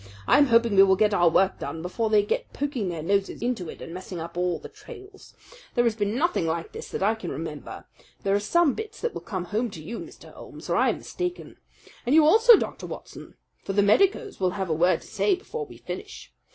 I'm 0.25 0.47
hoping 0.47 0.75
we 0.75 0.81
will 0.81 0.95
get 0.95 1.13
our 1.13 1.29
work 1.29 1.59
done 1.59 1.83
before 1.83 2.09
they 2.09 2.23
get 2.25 2.51
poking 2.53 2.89
their 2.89 3.03
noses 3.03 3.43
into 3.43 3.69
it 3.69 3.83
and 3.83 3.93
messing 3.93 4.19
up 4.19 4.35
all 4.35 4.57
the 4.57 4.67
trails. 4.67 5.35
There 5.75 5.83
has 5.83 5.95
been 5.95 6.15
nothing 6.17 6.47
like 6.47 6.71
this 6.71 6.89
that 6.89 7.03
I 7.03 7.13
can 7.13 7.31
remember. 7.31 7.85
There 8.23 8.33
are 8.33 8.39
some 8.39 8.73
bits 8.73 8.99
that 9.01 9.13
will 9.13 9.21
come 9.21 9.45
home 9.45 9.69
to 9.69 9.83
you, 9.83 9.99
Mr. 9.99 10.33
Holmes, 10.33 10.71
or 10.71 10.75
I 10.75 10.89
am 10.89 10.97
mistaken. 10.97 11.57
And 12.03 12.15
you 12.15 12.25
also, 12.25 12.57
Dr. 12.57 12.87
Watson; 12.87 13.35
for 13.63 13.73
the 13.73 13.83
medicos 13.83 14.39
will 14.39 14.57
have 14.57 14.71
a 14.71 14.73
word 14.73 15.01
to 15.01 15.07
say 15.07 15.35
before 15.35 15.67
we 15.67 15.77
finish. 15.77 16.33